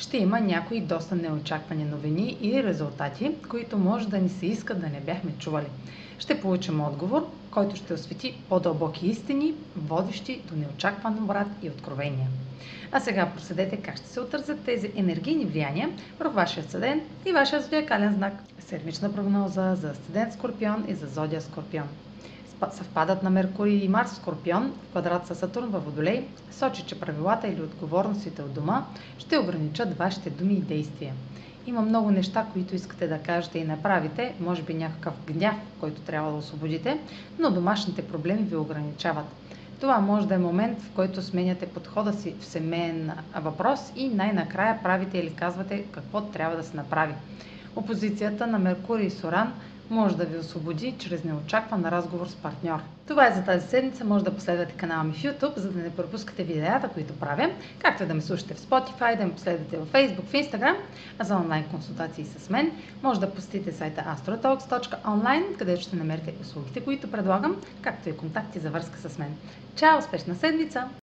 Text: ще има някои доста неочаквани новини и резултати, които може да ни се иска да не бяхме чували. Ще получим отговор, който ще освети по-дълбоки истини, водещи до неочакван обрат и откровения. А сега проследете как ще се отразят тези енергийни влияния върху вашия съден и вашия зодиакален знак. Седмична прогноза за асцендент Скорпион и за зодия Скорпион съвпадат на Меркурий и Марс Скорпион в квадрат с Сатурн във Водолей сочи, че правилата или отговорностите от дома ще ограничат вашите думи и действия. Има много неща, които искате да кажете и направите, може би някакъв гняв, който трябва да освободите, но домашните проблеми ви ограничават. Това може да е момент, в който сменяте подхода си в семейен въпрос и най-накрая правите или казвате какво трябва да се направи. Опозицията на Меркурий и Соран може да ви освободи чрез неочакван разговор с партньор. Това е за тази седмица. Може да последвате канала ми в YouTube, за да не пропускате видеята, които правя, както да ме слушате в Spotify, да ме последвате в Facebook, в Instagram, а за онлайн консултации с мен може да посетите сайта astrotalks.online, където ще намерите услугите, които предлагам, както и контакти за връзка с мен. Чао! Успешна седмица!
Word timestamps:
ще 0.00 0.16
има 0.16 0.40
някои 0.40 0.80
доста 0.80 1.14
неочаквани 1.14 1.84
новини 1.84 2.36
и 2.42 2.62
резултати, 2.62 3.30
които 3.48 3.78
може 3.78 4.08
да 4.08 4.18
ни 4.18 4.28
се 4.28 4.46
иска 4.46 4.74
да 4.74 4.88
не 4.88 5.00
бяхме 5.00 5.32
чували. 5.38 5.66
Ще 6.18 6.40
получим 6.40 6.80
отговор, 6.80 7.26
който 7.50 7.76
ще 7.76 7.94
освети 7.94 8.34
по-дълбоки 8.48 9.06
истини, 9.06 9.54
водещи 9.76 10.40
до 10.50 10.56
неочакван 10.56 11.22
обрат 11.24 11.48
и 11.62 11.68
откровения. 11.68 12.28
А 12.92 13.00
сега 13.00 13.30
проследете 13.34 13.76
как 13.76 13.96
ще 13.96 14.08
се 14.08 14.20
отразят 14.20 14.64
тези 14.64 14.92
енергийни 14.96 15.44
влияния 15.44 15.90
върху 16.18 16.34
вашия 16.34 16.64
съден 16.64 17.00
и 17.26 17.32
вашия 17.32 17.62
зодиакален 17.62 18.14
знак. 18.14 18.32
Седмична 18.58 19.12
прогноза 19.12 19.74
за 19.74 19.90
асцендент 19.90 20.32
Скорпион 20.32 20.84
и 20.88 20.94
за 20.94 21.06
зодия 21.06 21.40
Скорпион 21.40 21.88
съвпадат 22.70 23.22
на 23.22 23.30
Меркурий 23.30 23.76
и 23.76 23.88
Марс 23.88 24.10
Скорпион 24.10 24.72
в 24.82 24.90
квадрат 24.90 25.26
с 25.26 25.34
Сатурн 25.34 25.66
във 25.66 25.84
Водолей 25.84 26.26
сочи, 26.50 26.82
че 26.82 27.00
правилата 27.00 27.48
или 27.48 27.62
отговорностите 27.62 28.42
от 28.42 28.52
дома 28.52 28.84
ще 29.18 29.38
ограничат 29.38 29.98
вашите 29.98 30.30
думи 30.30 30.54
и 30.54 30.60
действия. 30.60 31.14
Има 31.66 31.80
много 31.82 32.10
неща, 32.10 32.46
които 32.52 32.74
искате 32.74 33.08
да 33.08 33.18
кажете 33.18 33.58
и 33.58 33.64
направите, 33.64 34.34
може 34.40 34.62
би 34.62 34.74
някакъв 34.74 35.14
гняв, 35.26 35.54
който 35.80 36.00
трябва 36.00 36.30
да 36.30 36.38
освободите, 36.38 36.98
но 37.38 37.50
домашните 37.50 38.02
проблеми 38.02 38.42
ви 38.42 38.56
ограничават. 38.56 39.24
Това 39.80 39.98
може 40.00 40.26
да 40.26 40.34
е 40.34 40.38
момент, 40.38 40.82
в 40.82 40.90
който 40.90 41.22
сменяте 41.22 41.66
подхода 41.66 42.12
си 42.12 42.34
в 42.40 42.44
семейен 42.44 43.10
въпрос 43.36 43.80
и 43.96 44.08
най-накрая 44.08 44.82
правите 44.82 45.18
или 45.18 45.30
казвате 45.30 45.82
какво 45.82 46.20
трябва 46.20 46.56
да 46.56 46.64
се 46.64 46.76
направи. 46.76 47.14
Опозицията 47.76 48.46
на 48.46 48.58
Меркурий 48.58 49.06
и 49.06 49.10
Соран 49.10 49.52
може 49.90 50.16
да 50.16 50.24
ви 50.24 50.38
освободи 50.38 50.94
чрез 50.98 51.24
неочакван 51.24 51.86
разговор 51.86 52.26
с 52.26 52.34
партньор. 52.34 52.80
Това 53.06 53.26
е 53.26 53.32
за 53.32 53.44
тази 53.44 53.68
седмица. 53.68 54.04
Може 54.04 54.24
да 54.24 54.34
последвате 54.34 54.72
канала 54.72 55.04
ми 55.04 55.12
в 55.12 55.22
YouTube, 55.22 55.58
за 55.58 55.72
да 55.72 55.78
не 55.78 55.90
пропускате 55.90 56.44
видеята, 56.44 56.88
които 56.88 57.12
правя, 57.12 57.50
както 57.78 58.06
да 58.06 58.14
ме 58.14 58.20
слушате 58.20 58.54
в 58.54 58.60
Spotify, 58.60 59.18
да 59.18 59.24
ме 59.24 59.32
последвате 59.32 59.76
в 59.76 59.86
Facebook, 59.86 60.24
в 60.24 60.32
Instagram, 60.32 60.76
а 61.18 61.24
за 61.24 61.36
онлайн 61.36 61.64
консултации 61.64 62.24
с 62.24 62.50
мен 62.50 62.72
може 63.02 63.20
да 63.20 63.30
посетите 63.30 63.72
сайта 63.72 64.16
astrotalks.online, 64.16 65.56
където 65.58 65.82
ще 65.82 65.96
намерите 65.96 66.34
услугите, 66.40 66.80
които 66.80 67.10
предлагам, 67.10 67.56
както 67.82 68.08
и 68.08 68.16
контакти 68.16 68.58
за 68.58 68.70
връзка 68.70 68.98
с 68.98 69.18
мен. 69.18 69.36
Чао! 69.76 69.98
Успешна 69.98 70.34
седмица! 70.34 70.90